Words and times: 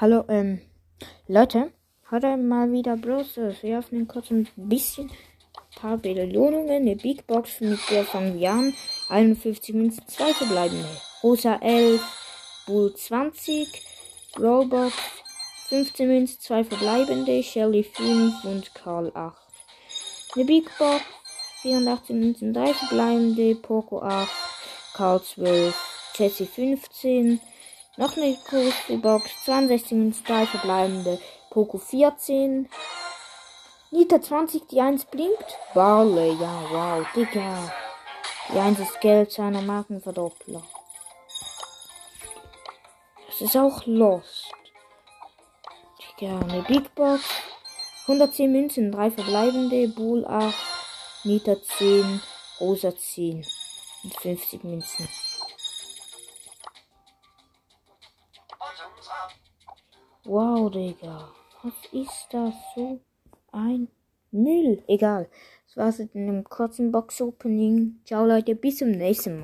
Hallo, 0.00 0.24
ähm, 0.30 0.62
Leute, 1.28 1.72
heute 2.10 2.38
mal 2.38 2.72
wieder 2.72 2.96
bloß, 2.96 3.36
äh, 3.36 3.54
wir 3.60 3.80
öffnen 3.80 4.08
kurz 4.08 4.30
ein 4.30 4.48
bisschen 4.56 5.10
paar 5.76 5.98
Belohnungen. 5.98 6.70
Eine 6.70 6.96
Big 6.96 7.26
Box, 7.26 7.60
mit 7.60 7.78
der 7.90 8.04
fangen 8.04 8.40
wir 8.40 8.50
an. 8.50 8.72
51 9.10 9.74
Münzen, 9.74 10.02
2 10.08 10.32
verbleibende. 10.32 10.88
Rosa 11.22 11.56
11, 11.56 12.00
Bull 12.66 12.94
20, 12.94 13.68
Robot 14.38 14.94
15 15.68 16.08
Münzen, 16.08 16.40
2 16.40 16.64
verbleibende, 16.64 17.42
Shelly 17.42 17.82
5 17.82 18.42
und 18.44 18.74
Karl 18.74 19.12
8. 19.12 19.36
Eine 20.34 20.44
Big 20.46 20.78
Box, 20.78 21.02
84 21.60 22.16
Münzen, 22.16 22.54
3 22.54 22.72
verbleibende, 22.72 23.54
Poco 23.54 24.00
8, 24.00 24.30
Karl 24.94 25.22
12, 25.22 25.74
Jesse 26.16 26.46
15, 26.46 27.38
noch 27.96 28.16
eine 28.16 28.36
große 28.48 28.98
Box. 28.98 29.30
62 29.44 29.92
Münzen, 29.92 30.24
3 30.24 30.46
verbleibende. 30.46 31.20
Poco 31.50 31.78
14. 31.78 32.68
Nita 33.90 34.20
20, 34.20 34.68
die 34.68 34.80
1 34.80 35.06
blinkt. 35.06 35.58
Barley, 35.74 36.32
ja, 36.40 36.62
wow, 36.70 37.06
Digga. 37.14 37.72
Die 38.52 38.58
1 38.58 38.78
ist 38.78 39.00
Geld 39.00 39.32
zu 39.32 39.42
einer 39.42 39.62
Markenverdoppler. 39.62 40.62
Das 43.26 43.40
ist 43.40 43.56
auch 43.56 43.84
Lost. 43.86 44.52
Digga, 46.20 46.38
eine 46.38 46.62
Big 46.62 46.94
Box. 46.94 47.22
110 48.02 48.52
Münzen, 48.52 48.92
3 48.92 49.10
verbleibende. 49.10 49.88
Bull 49.88 50.24
8. 50.26 50.54
Nita 51.24 51.56
10. 51.60 52.22
Rosa 52.60 52.96
10. 52.96 53.44
Und 54.04 54.14
50 54.20 54.64
Münzen. 54.64 55.08
Wow, 60.24 60.70
Digga. 60.70 61.32
Was 61.62 61.74
ist 61.92 62.28
das 62.30 62.54
so 62.74 63.00
ein 63.52 63.88
Müll? 64.30 64.82
Egal. 64.86 65.28
Das 65.66 65.76
war's 65.76 65.98
mit 65.98 66.14
einem 66.14 66.44
kurzen 66.44 66.92
Box-Opening. 66.92 68.00
Ciao, 68.04 68.24
Leute. 68.26 68.54
Bis 68.54 68.78
zum 68.78 68.90
nächsten 68.90 69.32
Mal. 69.32 69.38